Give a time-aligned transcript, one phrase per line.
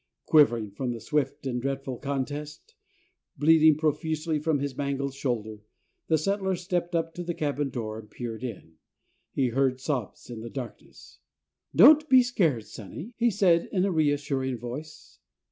[0.25, 2.73] Quivering from the swift and dreadful contest,
[3.37, 5.63] bleeding profusely from his mangled shoulder,
[6.07, 8.77] the settler stepped up to the cabin door and peered in.
[9.31, 11.19] He heard sobs in the darkness.
[11.75, 15.19] "Don't be scared, sonny," he said, in a reassuring voice.